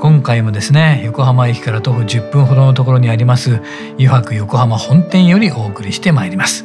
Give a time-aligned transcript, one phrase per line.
[0.00, 3.60] 今回もですね横浜駅から徒歩10分ほどのところにあります
[3.98, 6.64] 湯泊横浜本店よりお送りしてまいります、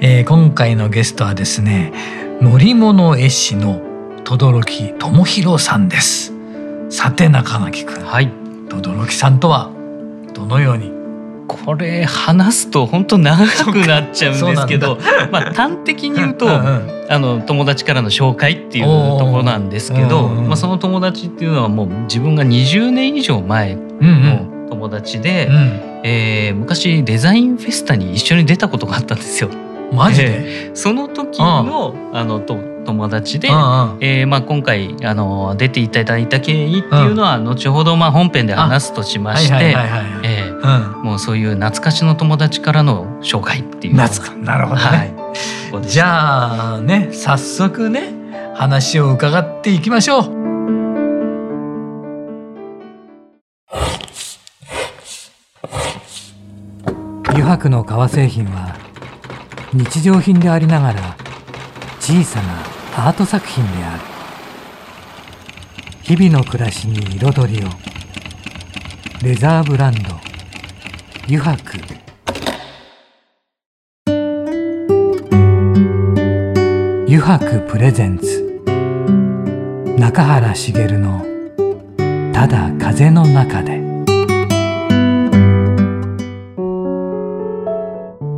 [0.00, 1.92] えー、今回のゲストはですね
[2.40, 3.80] 乗り物絵師の
[4.24, 4.62] 轟
[4.98, 6.32] 智弘さんです。
[6.90, 8.30] さて中垣くんはい。
[8.68, 9.70] 轟さんとは
[10.34, 10.92] どのように？
[11.48, 14.98] これ話すと本当長くなっちゃうんですけど
[15.30, 25.54] まあ端的に言うとうん、あの友達からの紹介っていうところなんですけど、まあ、その友達っていうのはもう自分が20年以上前の友達で、うん。
[25.54, 25.62] うん、
[26.04, 29.50] えー、昔デザインフェスタに一緒に出たことがあったんですよ。
[29.92, 39.76] マジで、えー、その時のあのと友達で、えーまあ、今回あの出ていただいた経緯っていうのは後ほどまあ本編で話すとしまして
[41.02, 43.96] もうそういう懐かしの友達からの紹介っていう
[44.44, 45.25] なるほどね、はい、
[45.86, 50.36] じゃあね早速ね話を伺っていきましょう。
[57.28, 58.74] 油白の革製品は
[59.72, 61.16] 日常品でありながら
[62.00, 64.02] 小さなアート作品である。
[66.02, 67.68] 日々の暮らしに彩りを。
[69.22, 70.20] レザーブランド
[71.26, 71.95] 油白。
[77.16, 78.62] 油白プレゼンツ。
[79.98, 81.24] 中原茂の
[82.34, 83.80] 「ただ風の中で」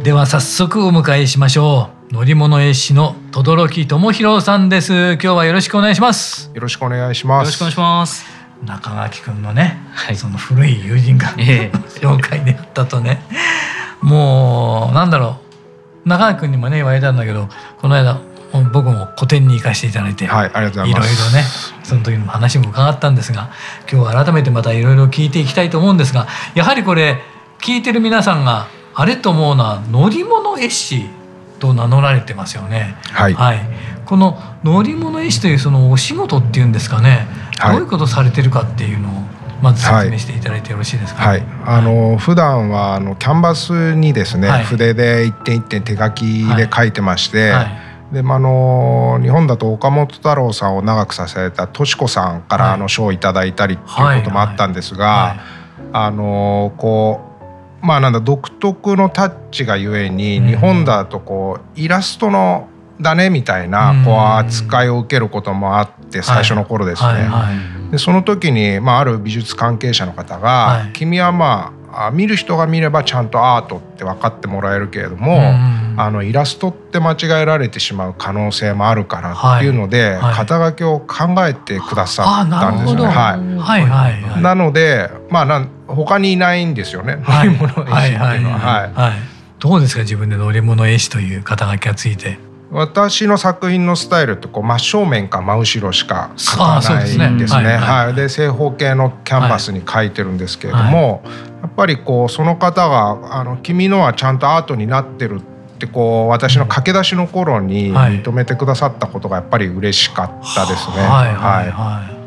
[0.05, 2.15] では早速お迎えしましょう。
[2.15, 5.15] 乗り物絵師の轟智弘さんです。
[5.15, 6.53] 今日はよろしくお願いします。
[6.55, 7.47] よろしくお願いします。
[7.47, 8.25] よろしくお願いします。
[8.65, 13.23] 中垣くんのね、はい、その古い友人が、えー、紹介であったとね。
[14.03, 15.49] もうなんだろう。
[16.09, 17.49] 中垣くんにもね言われたんだけど
[17.81, 18.21] この間
[18.73, 21.13] 僕も個展に行かせていただいて、はい、ありがとうございます。
[21.13, 21.45] いろいろね
[21.83, 23.51] その時の話も伺ったんですが
[23.91, 27.21] 今日は改めてまたいろいろ聞いていきたいと思うんですがやはりこれ
[27.61, 31.07] 聞いてる皆さんがあれと思うのは乗り物絵師
[31.59, 32.97] と名乗られてますよね。
[33.13, 33.61] はい、はい、
[34.07, 37.27] この乗り物絵師というそのお仕事っていうんですかね、
[37.59, 39.13] はい、どういうことされてるかっていうのを
[39.61, 47.88] まず説明していただいてよろしいですか、ね、はい、あの普段はあのキャンバスにですね、はい、筆で一点一点手書きで書いてまして。
[48.13, 55.37] でまあの日本だと岡本太郎さんを長くさせたとし子さんからあの賞をいただいたりっていうこともあったんですが、
[55.93, 57.21] あのこ
[57.83, 62.69] うまあなんだ独特のタッチがゆえに、日本だとこうイラストの
[63.01, 67.29] だねみたいなこう扱いを受けることもあって最初の頃ですね。
[67.91, 71.73] でその時に、まあ、ある美術関係者の方が「君はま
[72.07, 75.41] あ見る人が見ればちゃんとアートって分かってもらえるけれども、
[75.97, 83.07] あのイラストって間違えられてしまう可能性もあるからっていうので、肩書きを考えてくださったんですよね。
[83.07, 88.59] はい、なのでまあなん他にいないんですよね、乗り物絵師っていうのは。
[88.95, 89.13] はい。
[89.59, 92.39] どうですか自分で乗り物絵師という肩書きがついて。
[92.71, 97.77] 私の作品のスタイルってこう真正面か真後ろしか描かないんですね。
[97.77, 105.41] はい、で正方形のキャンバスに描いてるんですけれども、はい、やっぱりこうその方があの「君のはちゃんとアートになってる」
[105.75, 110.97] ってこう私の駆け出しの頃に認めてくださったことがやっぱり嬉しかったですね。
[110.99, 111.71] はい、はい。
[111.71, 112.19] はい。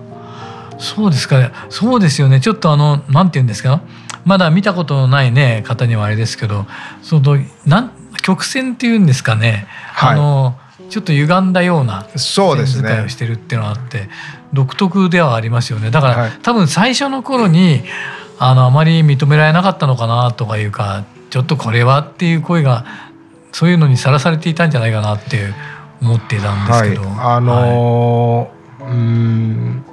[0.81, 2.39] そうですか、ね、そうですよね。
[2.39, 3.81] ちょっとあのなんて言うんですか？
[4.25, 6.65] まだ見たことのないね方にはあれですけど
[7.03, 7.91] そのなん
[8.21, 10.55] 曲線っていうんですかね、はい、あの
[10.89, 13.01] ちょっと歪んだようなそうですね。
[13.01, 14.09] をしてるっていうのがあって
[14.53, 15.91] 独特ではありますよね。
[15.91, 17.83] だから、はい、多分最初の頃に
[18.39, 22.85] あのあまり認められなかったのかなとかいうかちょっとこれはっていう声が
[23.51, 25.53] そういうのにさらされていたんじゃないかなって
[26.01, 27.03] 思ってたんですけど。
[27.03, 29.85] はい、あのー、うん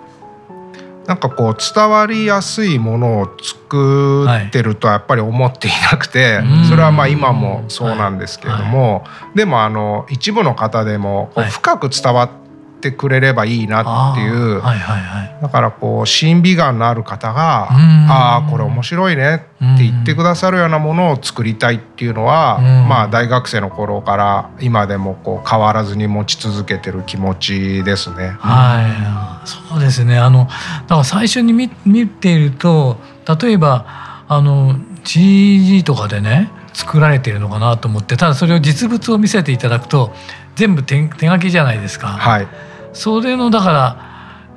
[1.08, 12.47] なんかこう伝わりやすいものを作ってるとはやっぱり思っていなくて、それはまあ今もそうなんですけれども、でもあの一部の方でも深く伝わって
[12.78, 17.68] ってくれればいいなっていう、はいはいはい、だからこう審美眼のある方が
[18.08, 19.34] 「ああこれ面白いね」
[19.74, 28.36] って言ってくださるようなものを作りたいっていうのはまあ大学生の頃から今でもこう変わらずに持ち続けてる気持ちですね。
[28.38, 30.18] はい、そうですね。
[30.18, 30.50] あのだ
[30.88, 32.98] から最初に見見ていると
[33.42, 33.84] 例えば
[34.28, 40.12] あの GG とかでね作られているのかなと思ってただそれを実物を見せていただくと
[40.54, 42.08] 全部手手書きじゃないですか。
[42.08, 42.48] はい、
[42.92, 44.08] それのだから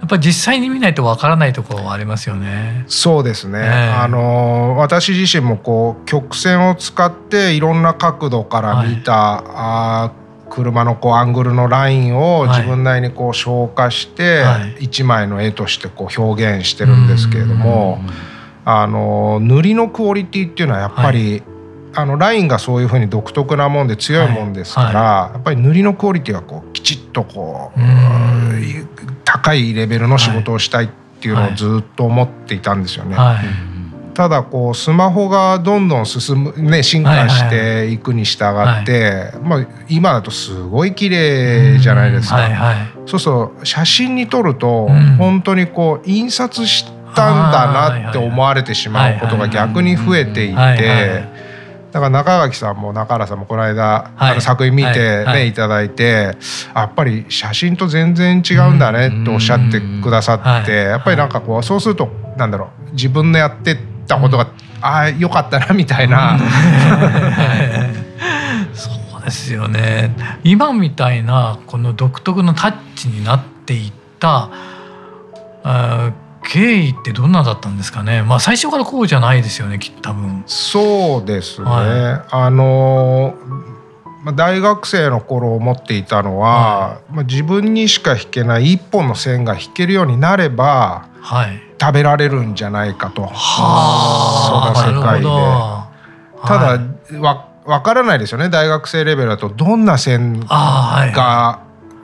[0.02, 2.86] やっぱり実際に見ないとわからないところはありますよね。
[2.88, 3.60] そうですね。
[3.60, 10.12] えー、あの私自身もこう曲線を使っていろんな角度から見た、はい、あ
[10.50, 14.44] 車のこうアングルのラインを自分なりにこう消化して
[14.80, 18.00] 一枚の絵としてこう表現してるんですけれども、
[18.66, 21.42] あの塗りのクオリティっていうのはやっぱり、
[21.94, 27.80] あのラインがそういうふうに独特なもんで強いもんですから、やっぱり塗りのクオリティはこうきちっとこう
[29.24, 30.90] 高いレベルの仕事をしたいっ
[31.22, 33.16] ていうのをずっと思っていたんですよね。
[34.14, 38.44] ただこうスマホがどんどん進むね進化していくに従
[38.82, 42.36] って、まあ今だとすごい綺麗じゃないですか。
[42.36, 42.76] はいはい、
[43.06, 46.86] そうそう写真に撮ると、本当にこう印刷し
[47.16, 51.31] たんだなって思われてしまうことが逆に増えていて。
[51.92, 55.54] だから中垣さんも中原さんもこの間、はい、あの作品見てね、はい、い。
[55.54, 56.38] ただいて
[56.74, 62.08] やっぱり写真と全然違うんだねっておっしゃってくださって、やっぱりなんかこうそうすると
[62.38, 63.78] なんだろう自分のやって
[64.08, 64.48] たことが、
[64.82, 66.40] ああよかったなみたいな。
[68.74, 68.90] そ
[69.20, 70.16] うですよね。
[70.44, 74.50] 今みたいなこの独特のタッチになっていった
[75.64, 78.24] あ経緯ってどんなだったんですかね？
[78.24, 79.80] まあ最初からこうじゃないですよね。
[79.80, 80.44] きっと多分。
[80.48, 81.68] そうですね。
[81.68, 83.36] はい、あの
[84.24, 93.24] まあ大学生の頃思っていたのは、はい、まあ自分にしか引けない一本の線が引けるようになれば、はい、食べられるんじゃないかと。
[93.24, 93.32] は
[94.74, 95.28] あ、その世界で。
[96.48, 98.50] ただ、わわからないですよね。
[98.50, 101.62] 大学生レベルだとどんな線が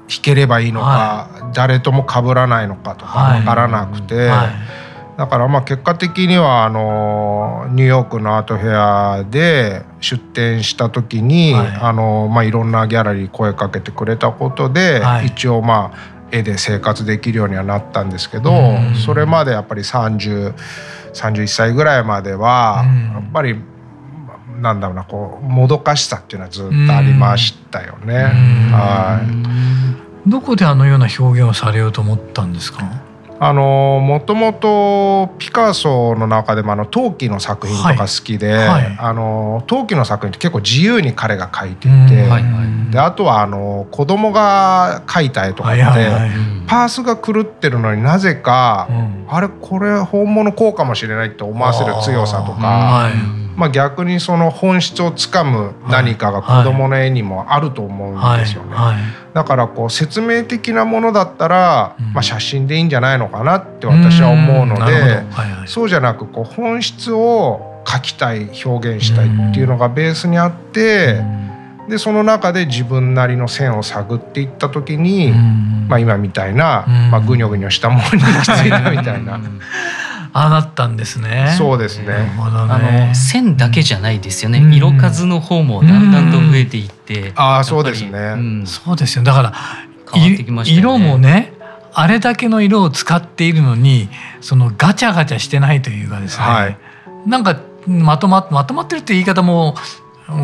[0.08, 11.68] 弾ければいいのか、はい、誰とも被らないのかとか分からなくて、はい、だからまあ結果的にはあのニューヨークのアートフェアで出展した時に、はい。
[11.68, 18.52] あのまあ、いろんなギャラリー声かけてくれたことで、一応まあ絵で生活できるようにはなったんですけど、
[19.06, 20.54] それまでやっぱり30
[21.14, 22.84] 31歳ぐらいまでは
[23.14, 23.56] やっぱり
[24.60, 28.24] なんだろうなこうもどかしさっていうのはずっとありましたよね。
[28.72, 29.22] は
[29.84, 29.87] い
[30.28, 32.84] どこであのような表現をされようと思ったんですか？
[33.40, 38.68] あのもともとピカソの中でもあの陶器の作品とか好きで、はい。
[38.68, 46.32] はい、あの陶器の作品って結構自由に彼が描いていて、はいはい、であとはあの子供が描いた絵とかって、はいはい、
[46.66, 53.10] パースが狂ってるのになぜか、うん、あれこれ本物こうかもしれないって思わせる強さとか。
[53.58, 58.76] まあ、逆にその本質をつかむ何かが子どもの絵にもあると思うんですよね。
[59.34, 65.24] だからこう説明的なものだったら、まあ、写真でいいんじゃないのかなって私は思うので
[65.66, 71.24] そうじゃなくこう本質を描きたい表現したいっていうのがベースにあって
[71.90, 75.32] でその中で自分なりの線を探っていった時に、
[75.88, 79.40] まあ、今みたいな、まあ、ぐにょぐにょしたものに行き着いたみたいな。
[80.34, 81.54] あなったんですね。
[81.58, 82.08] そうですね。
[82.08, 84.60] ねあの線だけじゃないですよね。
[84.60, 87.32] うん、色数の方もだんだんと増えていって。
[87.36, 89.24] ああ、そうですね、うん、そうですよ。
[89.24, 89.54] だから
[90.20, 91.54] ね、色もね、
[91.94, 94.10] あれだけの色を使っているのに、
[94.42, 96.44] そのガチャガチャしてないというかですね。
[96.44, 96.78] はい、
[97.26, 99.76] なんかまとままとまってるって言い方も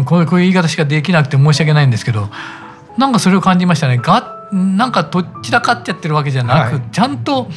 [0.06, 2.30] こういうこういう言い方しかできなくて申し訳ないんですけど、
[2.98, 3.98] なんかそれを感じましたね。
[3.98, 7.50] がなんかどちらかっちゃってるわけじゃなく、はい、ちゃんと。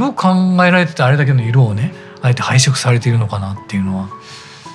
[0.00, 0.28] どう考
[0.64, 1.92] えられててあれだけの色をね
[2.22, 4.08] あえて配色されているのかなっていうのは。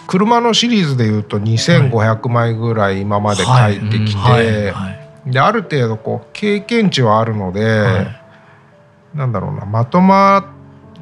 [0.07, 4.71] 車のシリーズでいうと2,500枚ぐらい今まで書いてきて、
[5.25, 8.01] である程度こう経験値はあるので、は
[9.15, 10.53] い、なんだろうなまとま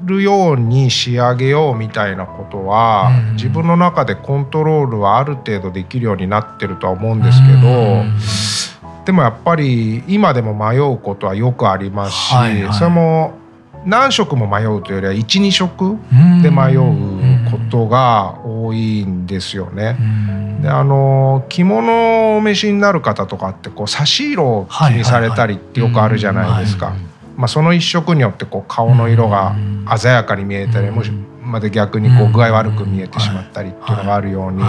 [0.06, 13.43] るように仕上げようみたいなことは、うん、自分の中でコントロールはある程度できるようになってるとは思うんですけど、うん、でもやっぱり今でも迷うことはよくありますし、はいはい、それも
[13.86, 15.98] 何色も迷うというよりは12色
[16.42, 19.98] で迷うことが多いんですよね。
[20.62, 26.94] であの着物をお召しになる方とかってこう差し色を気にされたりってよくあるじゃないですか。
[27.36, 29.56] まあ、その一色によってこう顔の色が
[29.98, 31.12] 鮮やかに見えたりもし
[31.42, 34.64] まで逆にこう具合悪く見えてしまったりっていうのがあるように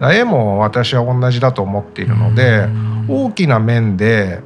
[0.00, 2.66] 絵も私は同じだと思っているので
[3.06, 4.40] 大きな面で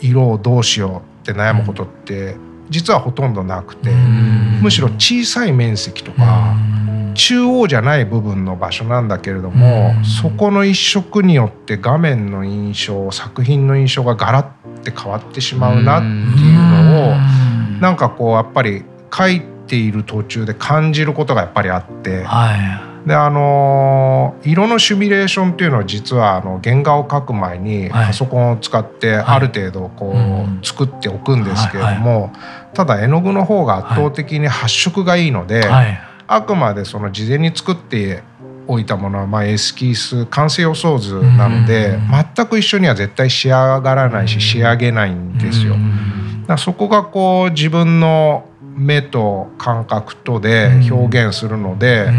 [0.00, 2.36] 色をどうしようって悩むことって
[2.70, 6.56] 実はほとんどなくてむしろ小さい面積とか
[7.14, 17.14] 中央じゃない部分の場所なんだけれどもそこの一色によって画面の印象作品の印象がガラッて変わってしまうなっていうのを
[17.80, 22.24] なんかこうやっぱり書いている途中で感じることがやっぱりあって。
[22.24, 22.56] は
[22.90, 32.32] いであの色のシミュレーションっていうのは実はあの原画を描く前にパソコンを使ってある程度こう作っておくんですけれども
[32.72, 35.62] ただ絵の具の方が圧倒的に発色がいいので
[36.26, 38.22] あくまでその事前に作って
[38.66, 41.98] おいたものはまあエスキース完成予想図なので
[42.34, 45.76] 全く一緒には絶対仕上がらないし仕上げないんですよ。
[46.46, 52.10] だそこがこう自分の目と感覚とで表現するので、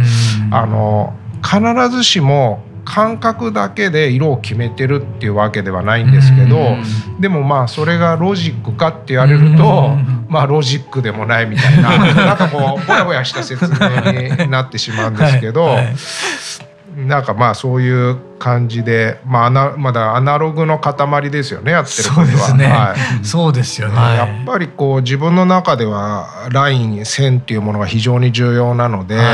[0.52, 6.78] あの必ずしも感覚だけで色を決めてるっていうわけではないんですけど、
[7.20, 9.96] でもまあそれがロジックかって言われると、
[10.30, 15.78] まあロジックでもないみたいな なんかこうぼやぼやした説明になってしまうんですけど、
[16.96, 22.26] なんかまあそういう感じで、まあ、まだアナログの塊ですよねやってることは。
[22.26, 23.96] そうですね、はい、 そうですよね。
[23.96, 29.26] やっぱりこう自分の中ではライン線っていうものが非常に重要なので、はい、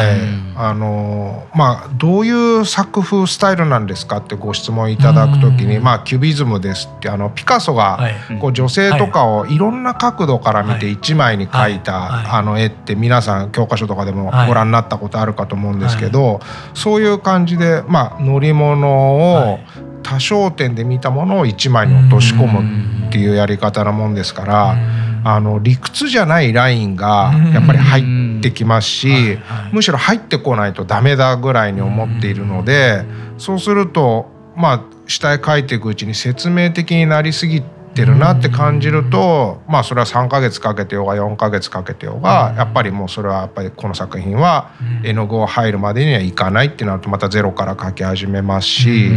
[0.58, 8.00] あのまあ、どういう作風スタイルなんですかってご質問いただく時に、まあ、キュビズムですってあのピカソが
[8.40, 9.62] こう女性とかをい。
[9.62, 16.40] ろんな角度から見て一枚に描いたあの絵って皆さん教科書とかでもご覧になったことあるかと思うんですけど、
[16.74, 19.60] そういう感じで、まあ、乗り物を
[20.04, 24.78] 多焦点で見たものを1枚に落とし込むっていうやり方なもんですから
[25.24, 29.38] あの理屈じゃないラインがやっぱり入ってきますし
[29.72, 33.04] むしろ入ってこないとダメだぐらいに思っているので
[33.38, 37.81] そうするとまあ下へ描いていくうちに説明的になりすぎて。
[37.92, 44.72] ってるなって感じるとまあそれは3ヶ月かけてようが4ヶ月かけてようがやっぱりもうそれはやっぱりこの作品は
[45.04, 49.12] 絵の具を入るまでにはいかないってなるとまたゼロから描き始めますし。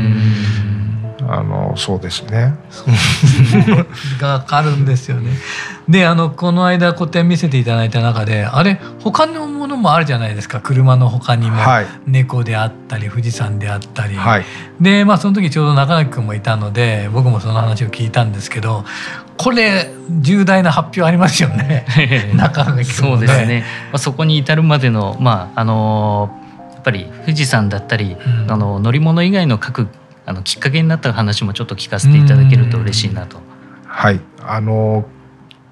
[1.28, 2.54] あのそうですね。
[4.20, 5.32] がかるんですよね。
[5.88, 10.60] であのこの間個展見せていただいた中であれ他のものもあるじゃないですか。
[10.60, 14.44] 車の他にも、はい、猫であったり富士山であったり、はい、
[14.80, 18.84] でまあその時ちょうど中垣君もいたので僕もその話を聞いたんですけど
[19.36, 19.90] これ
[20.20, 21.86] 重大な発表ありますよね。
[22.34, 26.30] 中垣君、ね、そうですね、まあ、そこに至るまでのまああの
[26.72, 29.88] やっぱり富士山だったり、うん、あの乗り物以外の各
[30.26, 33.38] あのきっかけになった話もちょっと聞かせていただけると嬉しいなと。
[33.86, 34.20] はい。
[34.40, 35.06] あの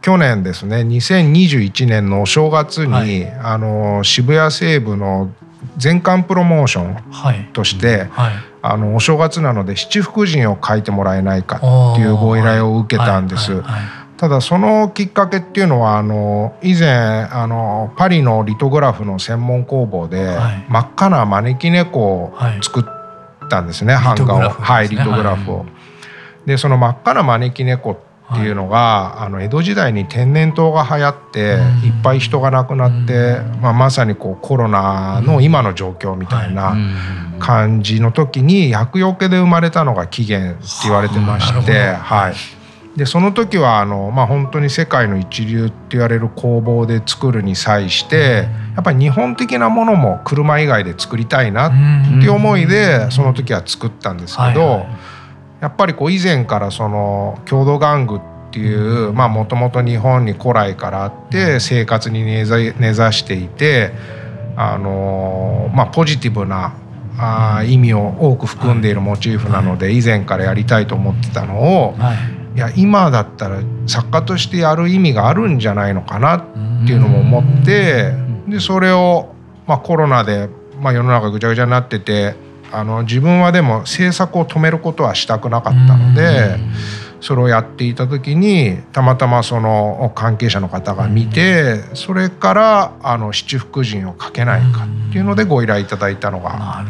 [0.02, 5.32] 去年ですね2021年のお正月に、はい、あの渋谷西部の
[5.76, 11.56] 全館プロモーションとして、はい、あのお正月なので七福神を書いてもらえないか
[11.92, 13.62] っていうご依頼を受けたんです。
[14.16, 20.37] ただそのきっかけっていうのはあの以前あのパリのリトグラフの専門工房で、
[20.68, 23.01] 真っ赤な招き猫を作っ
[23.52, 25.66] たんですね、版画を、はい、リトグラフを。
[26.47, 36.75] でその真っ赤な招き猫っていうのが、はい、あの江戸時代に天然痘が流行って、いっぱい人が亡くなって、まあ、まさにこうコロナの今の状況みたいな
[37.38, 42.35] 感じの時に厄除けで生まれたのが起源って言われてまして、はい、
[42.97, 51.71] でその時はあの、まあ、本当に世界の一流って言われる工房で作るに際してやっぱり日本的なものも車以外で作りたいなっ
[52.21, 54.87] ていう思いでその時は作ったんですけど。
[55.63, 58.21] やっぱりこう以前からその郷土玩具っ
[58.51, 63.93] ていうもともと日本に古来からあって生活に根ざしていて
[64.57, 66.75] あの、まあ、ポジティブな
[67.17, 71.95] あ意味を多く含んでいるモチーフなので以前からやりたいと思ってたのを、
[72.39, 76.44] いや今だったら作家としてやる意味があるんじゃないのかなっ
[76.87, 78.12] ていうのも思って
[78.47, 79.35] でそれを、
[79.66, 80.49] まあ、コロナで、
[80.80, 82.35] まあ、世の中ぐちゃぐちゃになってて
[82.71, 86.59] あの自分はでも制作を止めることはしたくなかったので。
[87.23, 96.85] それをやっていた時にたまたまその関係者の方が見てそれからあの七福神をかけないかっていうのでご依頼いただいたのが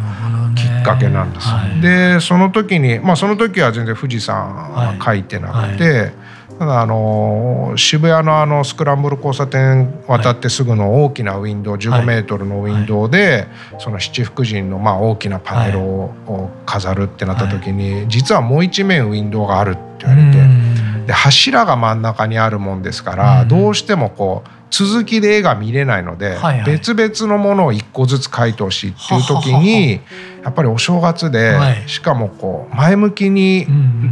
[0.57, 1.47] きっかけなんです。
[1.81, 4.35] でその時にまあその時は全然富士山
[4.73, 5.23] は書い。
[5.23, 6.13] てなくて、
[6.63, 13.49] ただあの渋谷のあのスクランブル交差点渡ってすぐの大きなウィンドウ15メートルのウィンドウで
[13.81, 20.39] その七福神のまあ大きなパネルを飾るってなった時に実はもう一面ウィンドウがあるって言われて
[21.09, 30.01] で柱が真ん中にあるもんですからどうしてもこう続きで絵が見れないので、はいはい、別々のものを一個ずつ描いてほしいっていう時に
[30.43, 33.67] やっぱりお正月で、はい、しかもこう前向きに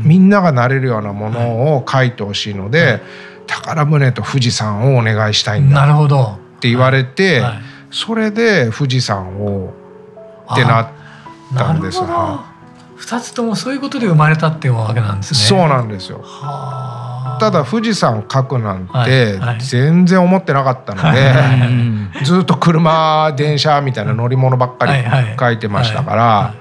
[0.05, 3.01] みんながなれるようなものを描いてほしいので、はい、
[3.47, 6.09] 宝船と富士山をお願いしたいんだっ
[6.61, 9.73] て言われて、はい、それで富士山を
[10.53, 10.89] ってなっ
[11.57, 12.03] たんです。
[12.97, 15.41] 二つともそういうことで生まれたっていうわけなんですね。
[15.41, 16.21] そうなんですよ。
[16.23, 16.90] は
[17.41, 21.35] ただ富士山描くなんて全然思ってなかったので、
[22.25, 26.55] ずっと車電車みたいな乗り物ばっかり描いてましたから。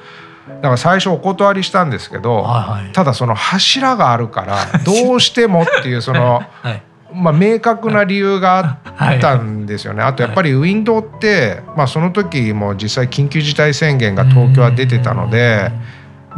[0.50, 2.46] だから最初お断りしたんですけど、
[2.94, 6.42] ただその柱があるからどうしてもっていうその、
[7.14, 10.04] まあ、明確な理由があったんですよね。
[10.04, 15.72] あとやっぱりウィンドウって、まあ、その時も実際緊急事態宣言が東京は出てたので。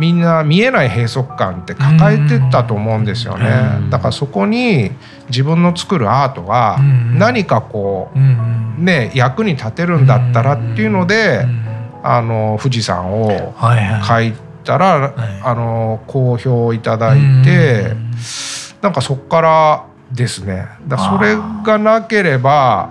[0.01, 3.46] みんな見えない閉塞感って抱えてたと思うんですよね。
[3.91, 4.89] だからそこに
[5.29, 6.79] 自分の作るアートが
[7.13, 11.46] 何かこうね役に立てるんだったらっていうので
[12.01, 17.93] あの富士山を描いたらあの好評いただいて
[18.81, 20.65] なんかそこからですね。
[20.88, 22.89] だそれがなければ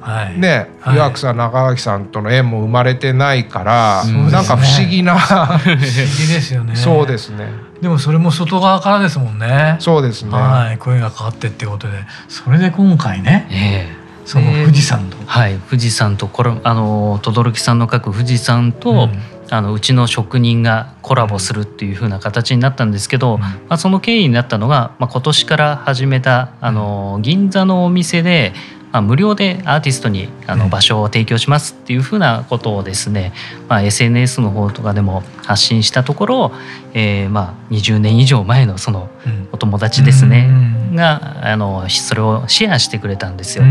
[0.00, 6.76] はい、ね、はい、岩城さん中垣さんとの縁も生まれてないから、うなんか不思議な不思議ですよね。
[6.76, 7.48] そうですね。
[7.80, 9.76] でもそれも外側からですもんね。
[9.80, 10.32] そうですね。
[10.32, 10.78] はい。
[10.78, 11.98] 声がかかってってことで。
[12.28, 15.58] それで今回ね、えーその富士山と、えー、はい。
[15.58, 19.38] 富士山とこれあの轟さんの書く富士山と、うん。
[19.50, 28.52] あのうちの職人がコラボするっていう風な形になったんですけど、うん、まあ、その経緯になったのが、まあ、今年から始めたあの銀座のお店で
[28.92, 33.32] まあ、無料でアーティストにあの場所を提供しますっていうふうなことをですね、
[33.68, 36.52] まあ、SNS の方とかでも発信したところ、
[36.94, 39.10] えー、まあ20年以上前のその
[39.52, 40.48] お友達ですね、
[40.94, 43.64] があのそれをシェアしてくれたんですよ。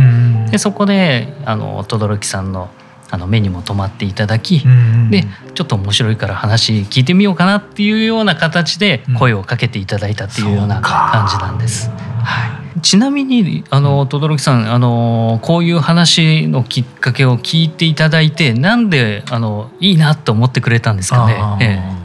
[0.51, 2.69] でそこであの轟さんの
[3.09, 4.65] あの目にも留まっていただき、
[5.09, 11.89] でちょっと面白いから話聞いてみようかなっていうような形で声をかけていただいたっていうような感じなんです。
[11.89, 21.57] はいちなみにあの轟さんあのこういう話のきっかけを聞いていただいてなんであのいいなと思ってくれたんですかね？
[21.61, 21.97] ええ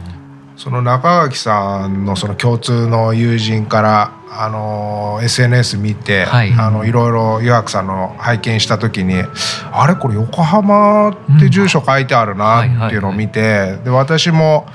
[0.63, 9.23] その中垣さんのその共通の友人からあの SNS 見て、はい、あのいろいろ湯涌さんの拝見した時に
[9.73, 14.65] あれこれ横浜って住所書いてあるなっていうのを見て、で私も。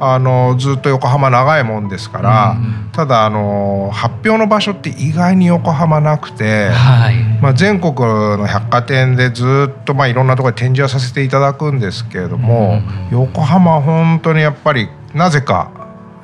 [0.00, 15.70] あのずっと横浜長いもんですから、うん、ただあの発表の場所って意外に横浜なくて、はい、まあ、全国の百貨店でずっとまあいろんなところで展示はさせていただくんですけれども、うん、横浜は本当にやっぱりなぜか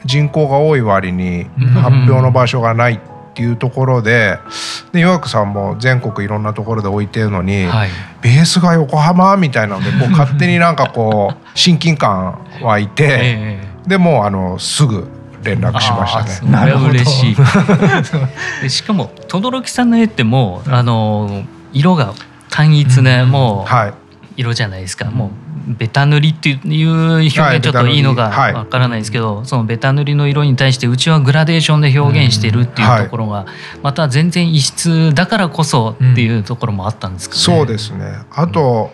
[0.04, 1.44] 人口が多い割に
[1.82, 2.98] 発表の場所がないっ
[3.40, 4.38] ていうところで
[4.92, 15.08] で岩城さんも全国いろんなところで置いてるのに、はい、ベースが横浜みたいなのでこう勝手になんかこう 親近感湧いて、えー、でもあのすぐ
[15.42, 16.50] 連絡しましたね。
[16.50, 16.90] なるほど。
[16.90, 17.36] 嬉し
[18.62, 18.68] い。
[18.68, 22.12] しかも轟さんの絵ってもうあの色が
[22.50, 23.94] 単一ね、うん、もう
[24.36, 33.46] 色じゃないですか、もうベタ塗りっていう表現ちょっといいのがわからないですけど、はい、そのベタ塗りの色に対してうちはグラデーションで表現してるっていうところが
[33.82, 37.40] また全然異質だからこそっていうところもあったんですかね。
[37.40, 38.04] そうですね。
[38.30, 38.92] あと、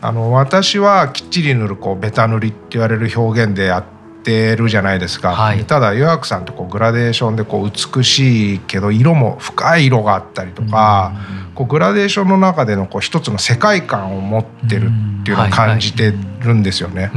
[0.00, 11.12] あの私はきっちり塗るこうベタ塗りって言われる表現でやってるじゃないですか、はい、ただヨアクさんとこうグラデーションでこう美しいけど色も深い色があったりとか、
[11.54, 17.10] こうグラデーションの中でのこう一つの世界観を持ってるっていうのを感じてるんですよね。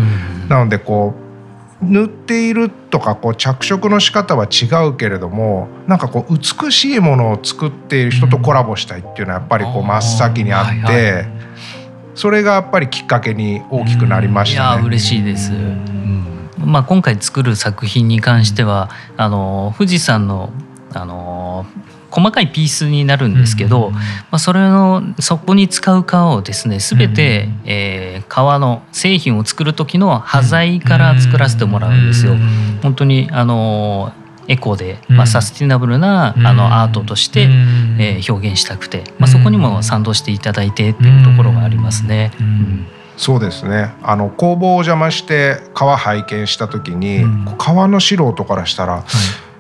[0.47, 1.31] なのでこう
[1.85, 11.25] 塗っているとかこう着色の仕方は違うけれどもなんかこう美しいものを作っている人とコラボしたいっていうのはやっぱりこう真っ先にあって、
[12.13, 14.83] それがやっぱりきっかけに大きくなりましたね。
[14.83, 15.51] い嬉しいです、
[16.65, 20.51] まあ、今回作る作品に関してはあの富士山の
[20.93, 21.65] あの
[22.11, 32.35] 細かいピースになるんですけど、まあ、それのそこに使う革をですね全て、えー、革の製品を作る時の端材から作らせてもらうんですよ。
[32.83, 34.11] 本当にあの
[34.49, 37.43] エコで、まあ、サスティナブルな、あのアートとして、
[37.97, 42.31] えー、表現したくて、まあ、そこにも賛同していただいてっていうところがありますね。
[42.39, 42.85] うん
[43.21, 43.93] そうですね。
[44.01, 49.03] あの工房を邪魔して革拝見した時に、うん、革の素人からしたら、はい。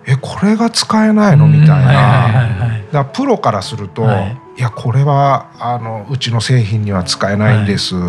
[0.07, 1.47] えこれが使えないの？
[1.47, 7.99] みたいな、だプロからすると、はい、いやこれはあのうちの製品には使えないんですっ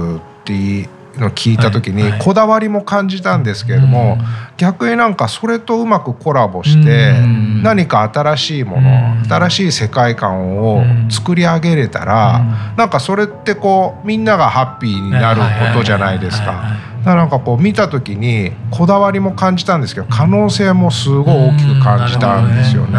[0.45, 4.19] てのを聞いた時に、こだわりも感じたんですけれども、
[4.57, 7.15] 逆になんかそれとうまくコラボして、
[7.63, 8.91] 何か新しいもの、
[9.29, 12.43] 新しい世界観を作り上げれたら、
[12.75, 15.41] うなんかそれってこうみんながハッピーになる
[15.75, 16.65] ことじゃないですか。
[17.05, 22.99] だなんかこう見た時にこだわりも感じたんですけど可能性もすごい大きく感じたんですよね。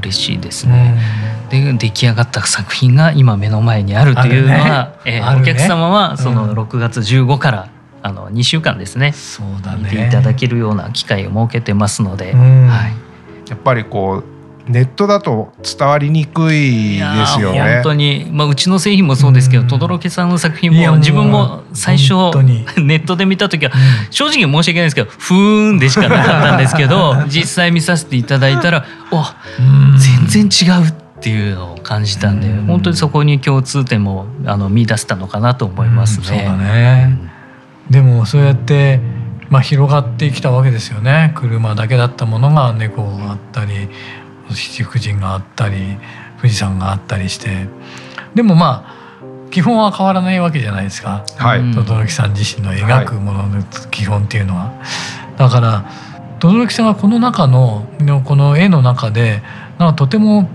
[0.00, 0.98] 嬉しいですね。
[1.62, 5.18] で出来上がった作品が今目の前にあるというのは、ね。
[5.18, 7.68] えーね、お客様はその6月15から、
[8.02, 9.12] あの2週間ですね。
[9.12, 9.84] そうだね。
[9.84, 12.92] 見ていただけるような機会を設けてますので、は
[13.46, 14.34] い、やっぱりこう
[14.66, 17.60] ネットだと伝わりにくいですよね。
[17.60, 22.14] 本当に、まあ、うちの製品もそうですけど轟さんの作品も自分も最初
[22.80, 23.72] ネットで見た時は
[24.10, 29.34] 正直申し訳ないですけどふーんでしかなかったんですけど 実際見させていただいたらわ
[30.30, 36.26] 全然違うっていうのを感じたんで本当にそこに共通点もあの見出したのかなと思いますね。
[36.26, 37.18] そうだね。
[37.90, 39.00] でもそうやって
[39.50, 41.32] まあ、広がってきたわけですよね。
[41.36, 43.88] 車だけだったものが猫があったり
[44.50, 45.96] 七福神があったり
[46.38, 47.68] 富士山があったりして。
[48.34, 49.04] でもまあ
[49.50, 54.72] 基本は変わらないわけじゃないですか、はい、轟さん自身の描くものの基本っていうのは。
[55.36, 55.84] だから
[56.40, 57.86] 轟さんがこの中の
[58.24, 59.42] この絵の中で
[59.78, 60.48] なんかとても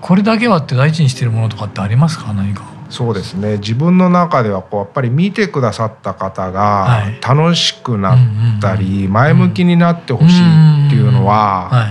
[0.00, 2.32] これだけはって大事にしてるものとかってありますか？
[2.32, 2.64] 何か。
[2.88, 3.58] そうですね。
[3.58, 8.18] 自分の中ではこうやっぱり見てくださった方が楽しくなっ
[8.60, 11.88] たり前向きになってほしいっていうのは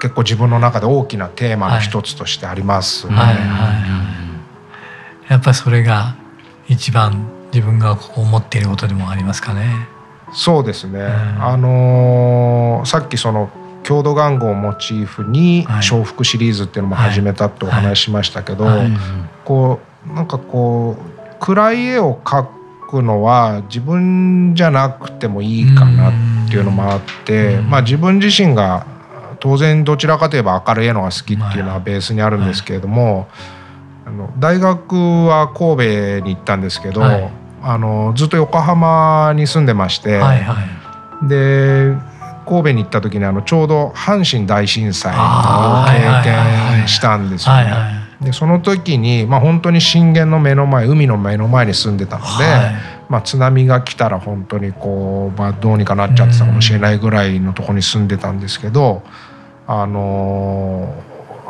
[0.00, 3.14] 結構自分の中で大きなテーマの一つとしてありますね。
[5.28, 6.16] やっぱりそれが
[6.68, 9.86] 一番自分が思っていることでもありますかね。
[10.32, 13.50] そうですね、うん、あのー、さっきその
[13.84, 18.66] 郷土玩具をモチーフに笑福シリーズっていうのも始めたってお話しましたけど、
[19.44, 22.46] こうなんかこう暗い絵を描
[22.88, 26.12] くのは自分じゃなくてもいいかなっ
[26.48, 28.86] ていうのもあって、まあ自分自身が
[29.40, 33.28] 当然どちらかといえば明るい絵のが好きっていうのはベースにあるんですけれども、
[34.06, 34.94] あの大学
[35.26, 40.22] は神戸に行ったんですけど、あのずっと横浜に住んでまして、
[41.28, 41.94] で
[42.44, 45.16] 神戸に行った時にあのちょうど阪神大震災を
[45.86, 48.04] 経験したんですよね。
[48.20, 52.74] でその時に、まあ、本当に震源の目の前海の目の前に住んでたので、はい、
[53.08, 59.02] まあ、津波が来たら本当にこう、まあ、どうにかなっちゃってたかもしれないぐらいのとこに住んでたんですけど。
[59.66, 60.94] あの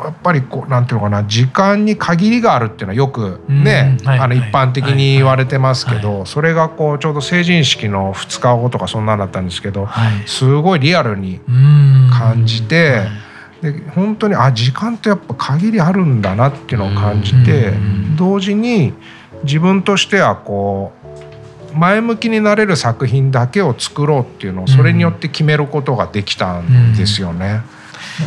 [0.03, 9.87] やっぱりこうなんていうのかな時間に限りがあるっていうのはよくね、はい、あの一般的に言われてますけど、それがこうちょうど成人式の2日後とかそんなんだったんですけど、
[10.25, 11.39] すごいリアルに
[12.11, 13.03] 感じて。
[13.61, 17.73] で本当にあ時間ってやっぱ限りあるんだなっていうのを感じて
[18.17, 18.93] 同時に
[19.43, 27.61] 自分としてはこう前向きになれる作品だけを作ろうっていうのをそれによって決めることができたんですよね。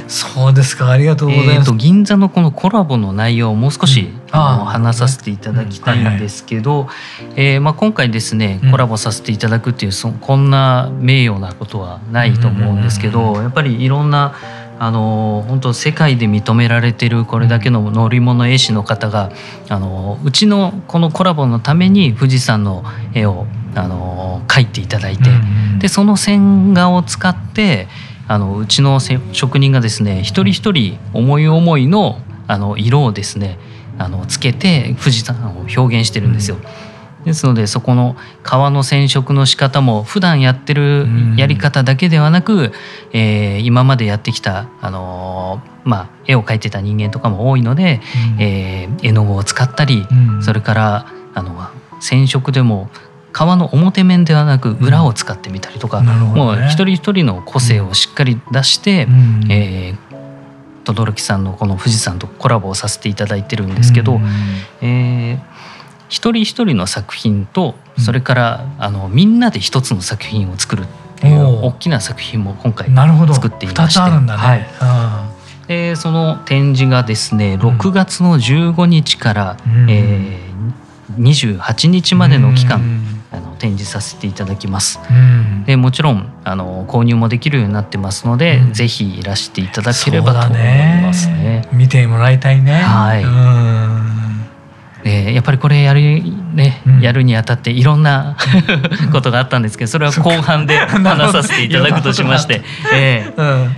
[0.06, 0.90] そうですか。
[0.90, 6.88] ありがとうございます、えーと、銀座のこのコラボの内容をもう少し、うん、あの話させていただきたいんですけど、
[7.36, 14.34] えまあ、今回ですねコラボさせていただくっていうそこんな名誉なことはないと思うんですけど、やっぱりいろんな
[14.80, 19.32] あの本当世界で認められてるこれだけの乗り物絵師の方が
[19.68, 25.30] あのうちのこのコラボのために富士山の絵をあの描いていただいて、
[25.78, 27.88] でその線画を使って
[28.28, 29.00] あのうちの
[29.32, 33.58] 職人がですね一人一人思い思いのあの色をですね
[33.98, 36.58] あのつけて富士山を表現してるんですよ。
[37.24, 42.72] ですのでそこの革の染色の仕方も普段やってるやり方だけではなく、
[43.12, 48.00] えー、今までやってきた、あのー、まあ、絵を描いてた人間とかも多いので、
[48.36, 51.68] うん、えー、絵の具を使ったり、うん、それからあの
[52.00, 52.88] 染色でも
[53.38, 59.10] 皮の表面ではなく裏を使ってみたりとか、うんね、もう一人一人の個性をしっかり出して、う
[59.46, 64.22] ん、えー、轟さんのこの富士山とコラボをさせていただいてるんですけど、うん、
[64.80, 65.40] えー、
[66.08, 70.86] 一人一人の作品とそれから、あのみんなで一つの作品を作るっ
[71.20, 72.90] ていう大きな作品も今回
[73.34, 74.00] 作っていまして。
[74.00, 74.66] ね、はい、
[75.68, 83.07] でその展示がですね6月の15日から、うん、えー、28日までの期間
[83.58, 85.00] 展示させていただきます。
[85.10, 91.34] うん、でもちろんあの購入もできるようになってますので、うん、ぜひいらしていただければと思いますね。
[91.34, 91.68] ね。
[91.72, 92.74] 見てもらいたいね。
[92.74, 93.24] はい。
[95.04, 96.00] えー、やっぱりこれやる
[96.54, 98.36] ね、うん、やるにあたっていろんな
[99.12, 102.62] ことがあったんですけどそれは後半で 話させていただくとしまして、
[102.92, 103.76] えー、うん、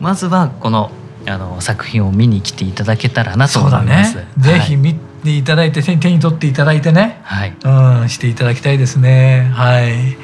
[0.00, 0.92] まずはこの
[1.26, 4.16] あの作品を見に来ていただけたらなと思います。
[4.16, 9.50] ね、ぜひ見ていただいて手に取っていただいてね、はい、うん、していただきたいですね。
[9.54, 10.16] はい。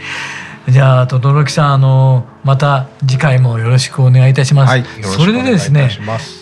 [0.71, 4.71] じゃあ轟さんあのまた次回もよろしくお願いいたします。
[4.71, 5.91] はい、それでですね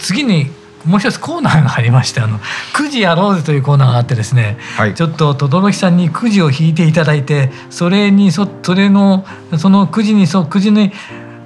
[0.01, 0.51] 次に
[0.85, 2.41] もう一つコーナーがありましてあの
[2.73, 9.25] くじやろうぜというコーナーがあってですね、はい、ちょっと轟さんにくじを引いていただいてそれにそそれの
[9.59, 10.93] そのくじにそくじに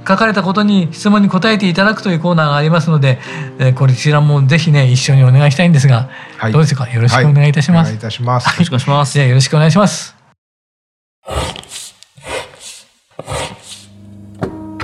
[0.07, 3.19] 書かれたことに質問に答えていただくというコーナーがありますので、
[3.59, 6.89] えー、こちらもぜひね一緒にお願いしたいんですが、はい、どうですか？
[6.89, 7.89] よろしくお願いいたします。
[7.89, 8.47] はい、お願いいたします。
[8.49, 9.13] よろしくお願いします。
[9.15, 10.15] じゃよろしくお願いします。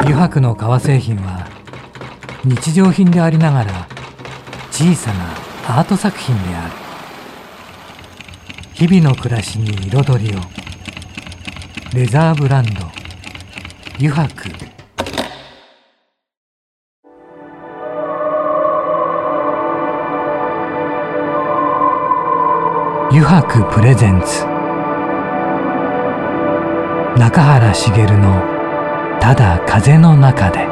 [0.01, 1.49] 油白の革製品は
[2.45, 3.87] 日常品でありながら
[4.73, 5.33] 小さな
[5.79, 6.73] アート作品である
[8.73, 10.41] 日々の暮らしに彩りを
[11.95, 12.91] レザーブランド
[13.97, 14.51] 油白
[23.15, 24.47] 油白プレゼンツ。
[27.21, 28.43] 中原茂の
[29.21, 30.67] 「ただ風の中で」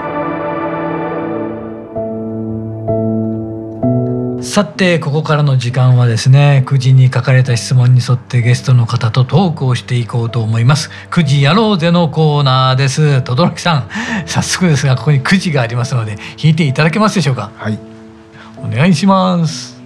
[4.43, 10.91] さてここからの時間はですね9時に書かれた質問に沿ってゲストの方とトークをしていこうと思います。
[11.11, 13.21] 9時やろうぜのコーナーです。
[13.21, 13.85] 轟さん
[14.25, 17.51] 早速ですがここに9時がありますので弾いていただけますでしょうか？
[17.55, 17.79] はい。
[18.57, 19.79] お願いします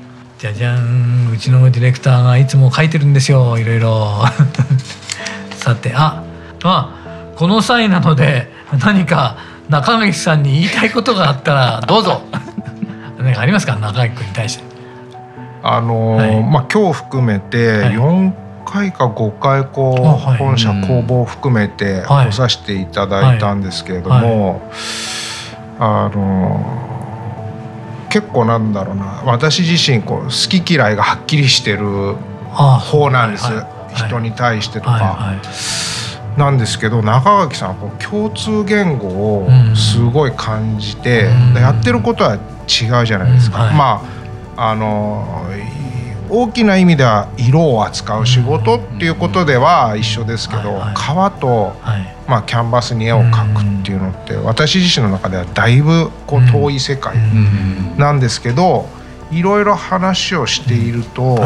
[0.45, 1.31] じゃじゃん。
[1.33, 3.57] うちのディレクターがいつも書いてるんですよ。
[3.57, 4.23] いろいろ。
[5.57, 6.23] さてあ
[6.63, 6.91] あ
[7.37, 8.53] この際なので
[8.85, 9.39] 何か
[9.71, 12.21] 中垣さんに言いたいことがあったらどうぞ。
[13.19, 13.77] 何かありますか？
[13.77, 14.65] 中垣君に対して。
[15.63, 18.31] あのーはい、まあ今日含めて4
[18.67, 24.71] 回か5回こう、はい、本社工房含めて来させていただいたんですけれども、
[25.81, 26.94] あのー、
[28.15, 29.23] 結構なんだろうな。
[29.25, 32.15] 私自身こう好き嫌いがはっきりしてる
[32.53, 33.51] 方なんです、
[33.93, 35.35] 人に対してとか。
[36.37, 43.73] なんですけど中垣さんこう共通言語をすごい感じて、やってることは違うじゃないですか。
[43.73, 44.01] ま
[44.57, 45.45] ああの
[46.31, 51.75] 大きな意味では色を扱う仕事っていうことでは一緒ですけど、革と、
[52.27, 57.17] まあ、キャンバスに絵を描くっていうのって私自身の中ではだいぶこう遠い世界
[57.99, 58.89] なんですけど
[59.31, 61.39] いろいろ話をしていると、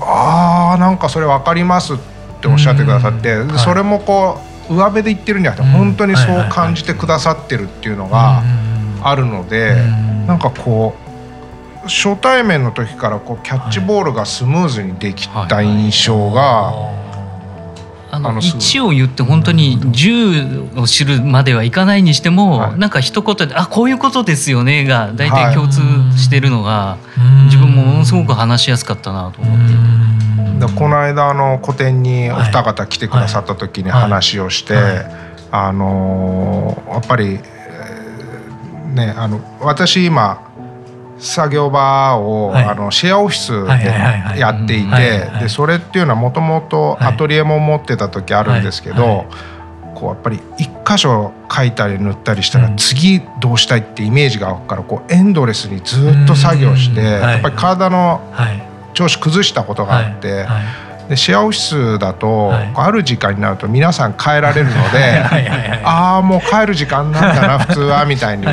[0.00, 1.96] ああなんかそれ分かりますっ
[2.40, 8.42] ておっしゃってくださって、はい、それもこう上辺で言ってるんじゃなくて、本当にそう感じてくださってるっていうのが
[9.02, 9.74] あるので、
[10.26, 11.07] なんかこう
[11.84, 16.98] 初対面の時からこうキャッチボールがスムーズにできた印象が。
[18.10, 25.80] あの1を言って本当に10を知るまではいかないにしても、はい、なんか一言で「あこういうことですよね」が大体共通
[26.16, 26.96] してるのが、
[27.44, 30.66] 自分もものすごく話しやすかったなと思って。
[30.66, 35.04] でこの間の個展にお二方来てくださった時に話をして、
[35.50, 37.38] あのやっぱり、
[38.94, 40.40] ねあの私今
[41.18, 43.52] 作業場を、はい、あのシェアオフィス
[43.82, 49.26] でやっていてでそれっていうのはもともとアトリエも持ってた時あるんですけど、
[49.94, 58.20] こうやっぱり一箇所描いたり塗ったりしたら次どうしたいってイメージが湧くからこうエンドレスにずっと作業してやっぱり体の
[58.94, 60.46] 調子崩したことがあって、
[61.08, 65.20] でシェアオフィスだと、ある時間になると皆さん帰られるので
[65.84, 68.46] ああもう帰る時間なんだな普通はみたいに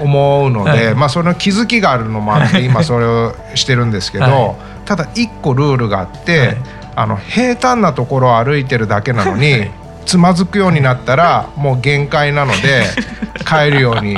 [0.00, 6.56] 思うので、まあその気づきがあるのもあって 今それをしてるんですけど、ただ一個ルールがあって、
[6.94, 9.70] あの平坦なところを歩いてるだけなのに。
[10.06, 12.84] つまずくようになったらもう限界なので
[13.44, 14.16] 帰るように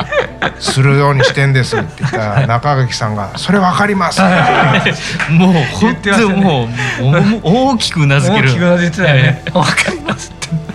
[0.61, 4.21] するようにしてんですって言ったら中垣さんが「それ分かります」
[5.33, 8.51] もう本当もう大きくうなずける。
[8.51, 9.43] 大きくうなずいてたよね。
[9.53, 10.33] 分かります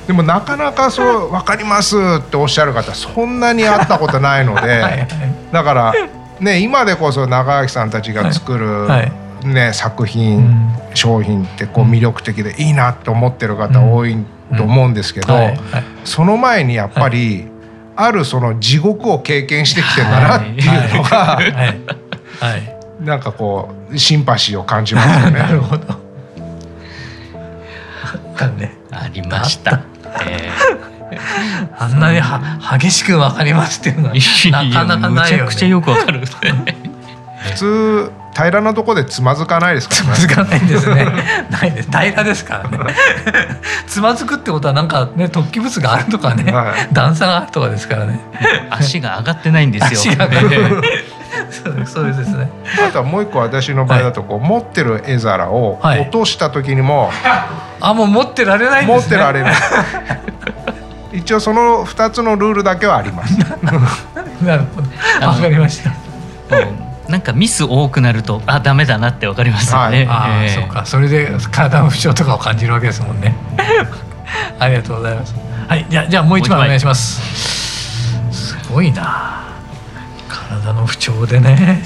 [0.08, 5.08] でもなかなかそう「分かります」っておっしゃる方そんなに会ったことないので
[5.52, 5.94] だから
[6.40, 8.88] ね今でこそ中垣さんたちが作る、
[9.46, 14.18] ね、作品、商品ってこう魅力的でいいなって思ってる方多い
[14.58, 15.38] と思うんですけど、
[16.06, 17.48] その前にやっぱり、
[17.96, 21.40] あるその地獄を経験してきてんだなっていうのが、
[23.02, 25.40] なんかこうシンパシーを感じますよね。
[25.40, 26.04] なるほど。
[28.92, 29.93] ありました。
[30.22, 36.24] えー、あんなには激しくわかりますっていうのはなかなかないよ、ね、めちゃくちゃよくわかる。
[37.44, 41.06] 普通平らなとこでつまずかないですから、ね、つまずかないんですね。
[41.52, 42.96] ないです平らですからね。
[43.86, 48.20] つまずくってことはなんかね突起物があるとかね、はい、段差があるとかですからね。
[48.72, 50.00] 足が上がってないんですよ。
[50.00, 50.84] 足が上がる
[51.86, 52.50] そうですね。
[52.88, 57.12] あとはもう一個私の場合だとこう、はい、持ってる絵皿を落とした時にも、はい、
[57.82, 58.96] あもう持ってられないんですね。
[58.96, 59.54] 持ってられない。
[61.14, 63.38] 一応その2つのルールだけはあります。
[63.40, 65.28] なるほど。
[65.28, 65.92] わかりました。
[67.08, 70.06] なんかミス多くなるとあダメだなってわかりますよね。
[70.06, 70.86] はい、あ、えー、そうか。
[70.86, 73.36] それで体の不調とかを感じるわけですもんね。
[74.60, 75.36] ありがとうございます。
[75.68, 77.22] はいじゃじゃあもう一枚お願いします。
[78.32, 79.53] すごいな
[80.62, 81.84] 体の不調でね。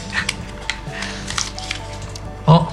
[2.48, 2.70] あ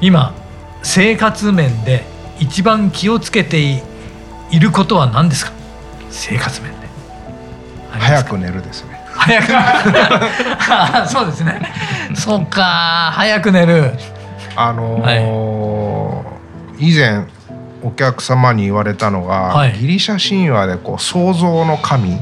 [0.00, 0.34] 今
[0.82, 2.04] 生活面で
[2.38, 3.58] 一番気をつけて
[4.50, 5.52] いることは何ですか？
[6.10, 6.76] 生活面で。
[7.98, 9.00] 早く寝るですね。
[9.14, 9.48] 早く。
[11.10, 11.60] そうですね。
[12.14, 13.92] そうか早く寝る。
[14.54, 16.26] あのーは
[16.78, 17.24] い、以前
[17.86, 22.18] お客様に言われたのが、はい、ギリシャ神話でこう創造の神っ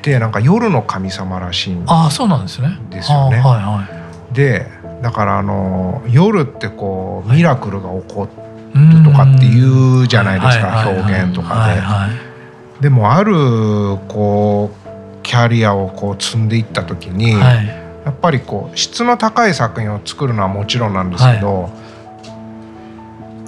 [0.00, 2.06] てなんか夜の神様らしいんですよね。
[2.06, 2.78] あそうなんですね。
[2.88, 3.36] ですよね。
[3.36, 3.86] はいは
[4.30, 4.66] い、で
[5.02, 8.28] だからあの夜ってこうミラクルが起こ
[8.74, 11.74] るとかって言うじゃないですか表現とか
[12.80, 12.88] で。
[12.88, 13.34] でもある
[14.08, 21.72] こうキャリアをこう積んでいった時に、はい、やっぱりこう質の高い作品を作るのはもちろんなんですけど、はい、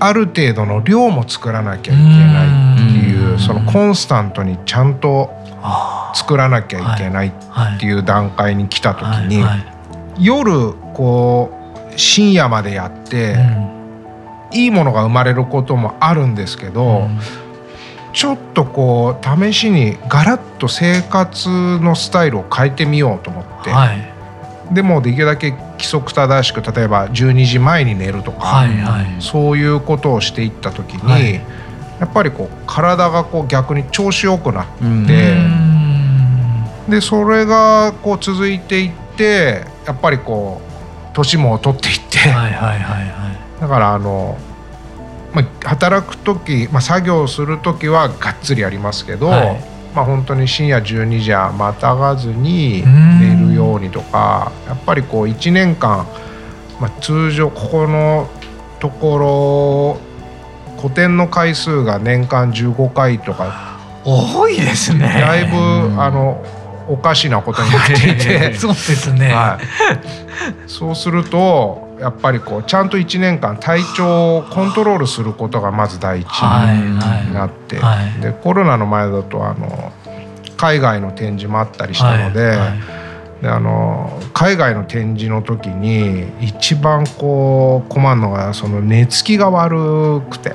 [0.01, 5.31] ある程度の量も作らなきゃいけないっていうそのコンスタントにちゃんと
[6.15, 9.45] 作らなきゃいけないっていう段階に来た時に、
[10.19, 11.53] 夜こ
[11.95, 13.37] う深夜までやって、
[14.53, 17.09] いいものが生まれることもあるんですけど、
[18.13, 34.67] ちょっとこう試しにガラッと生活のスタイルを変えてみようと思って、はい、でもできるだけ規則正しく例えば12時前に寝るとか、はいはい、そういうことをしていった時に、はい、やっぱりこう体がこう逆に調子よくなっ
[35.07, 35.37] て
[36.91, 44.39] でそれがこう続いていってやっぱりこう年も取っていって、はいはいはいはい、だからあの
[45.33, 49.61] まあ、働く時、まあ、作業する時はがっつりやりますけど、はい、
[49.99, 52.85] まあ、本当に深夜12時はまたがずに
[53.21, 56.07] 寝るようにとかやっぱりこう1年間、
[56.81, 58.31] まあ、通常ここの
[58.79, 59.99] とこ
[60.77, 65.01] ろ古典の回数が年間15回とか多いですね。
[65.01, 65.57] だいぶ
[66.01, 66.45] あの
[66.89, 68.55] おかしなことになっていて。
[68.57, 78.11] そうですね、はい、そうするとやっぱりこうちゃんと1年間体調をコントロールすることがまず第一になって、はい。
[78.11, 79.93] はい、でコロナの前だとあの
[80.57, 82.75] 海外の展示もあったりしたのではいは
[83.41, 90.55] い、であの海外の展示の時に一番こう困るのがその寝つきが悪くて。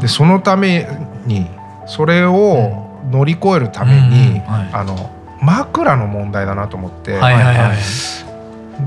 [0.00, 0.88] でそのため
[1.26, 1.46] に
[1.86, 4.40] それを乗り越えるために、
[4.72, 7.12] あの枕の問題だなと思って。
[7.18, 8.21] はいはいはい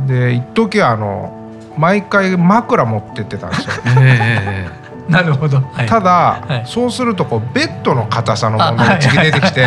[0.07, 1.31] で一時あの
[1.77, 3.73] 毎回枕持ってってたんですよ。
[3.99, 6.11] えー、なるほど、はい、ただ、
[6.47, 9.65] はい、そうするとこうベッドの硬さの問題が次出てきて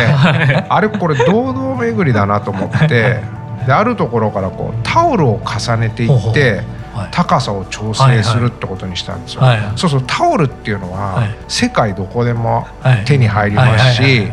[0.69, 3.21] あれこれ堂々巡りだなと思って
[3.65, 6.63] であるところからこうタオルを重ねていって。
[7.11, 9.41] 高さを調整するってことにしたんですよ。
[9.77, 12.67] そうそうタオルっていうのは世界どこでも
[13.05, 14.29] 手に入りますし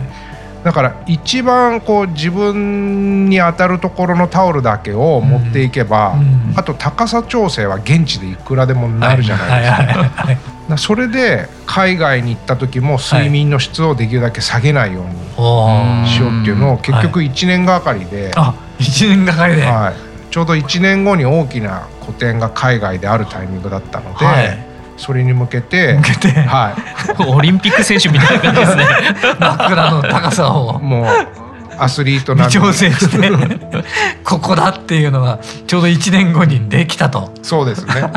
[0.66, 10.76] だから一番こう自分に当たるところのタオルだけを持っていけば、うんうん、あと高さ調整は現地でいくらでもなるじゃないですか。
[10.76, 24.26] それで海外に行った時も睡眠の質をできるだけ下げないようにしようっていうのを結局1年がかりで、はい、1年がかりで、はい、ちょうど1年後に大きな個展が海外であるタイミングだったので。
[24.26, 24.66] はい
[24.96, 26.74] それに向けて向けて、は
[27.18, 28.86] い、 オリンピック選手みたいな感じですね。
[29.38, 30.78] 枕の高さを。
[30.78, 31.06] もう
[31.78, 33.30] アスリートなん調整して
[34.24, 37.32] ここだっていうのがちょうど1年後にできたと。
[37.42, 38.10] そうですね。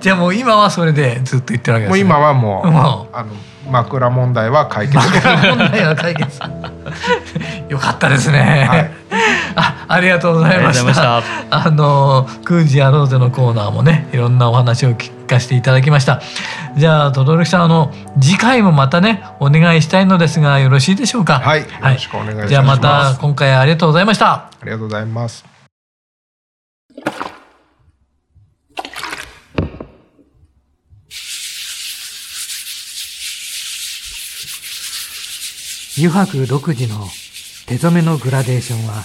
[0.00, 3.16] じゃあもう今はそれでずっと言ってるわけです、ね、もう今はもうもう。
[3.16, 3.28] あの
[3.70, 4.98] 枕問題は解決。
[4.98, 6.40] 枕問題は解決。
[7.68, 8.90] よかったですね、はい、
[9.56, 11.22] あありがとうございました。
[11.50, 16.20] あの空時やろうぜのコーナーもねいろんなお話を聞かせていただきました。
[16.76, 21.38] じゃあ轟さんあの次回もまたねお願いしたいのですがよろしいでしょうか？
[21.38, 24.32] はい、よろしくお願いします、じゃあまた今回ありがとうございました。
[24.32, 25.44] ありがとうございます。
[35.96, 37.06] 油白独自の
[37.68, 39.04] 手染めのグラデーションは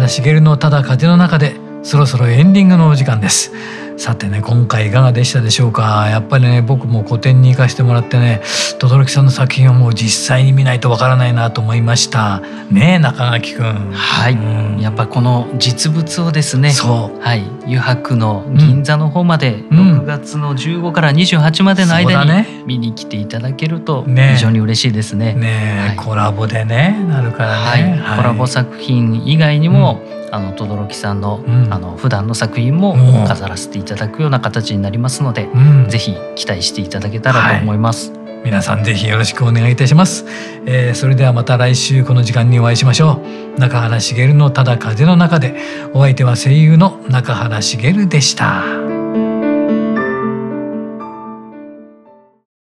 [0.00, 3.52] 原茂のただ風の中でそろそろエンディングのお時間です。
[4.00, 6.08] さてね今回いかがでしたでしょうか？
[6.08, 8.40] やっぱりね僕も個展に行かせてもらってね
[8.78, 12.40] 轟さんの作品をもう実際に見ないとわからないなと思いました。
[12.70, 17.20] ね中垣くんはい、うん、やっぱこの実物をですねそう。
[17.20, 17.42] はい。
[17.64, 25.34] 油白の銀座の方まで6月の15から28までの間に見に来ていただけると非常に嬉しいですね。
[25.34, 30.20] ね、ねはい、コラボでねなるからね、はい、コラボ作品以外にも、うん。
[30.32, 32.94] あの轟さんの,、あの普段の作品も
[33.26, 38.12] 飾らせていただくような形になりますので、うん、ぜひ期待していただけたらと思います。
[38.12, 40.24] はい、皆さんぜひよろしくお願いいたします、
[40.66, 43.20] えー、それではまた来週この時間にお会いしましょ
[43.56, 43.60] う。
[43.60, 45.56] 中原茂のただ風の中で。
[45.92, 48.99] お相手は声優の中原茂でした